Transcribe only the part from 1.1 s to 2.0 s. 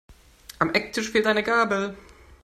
fehlt eine Gabel.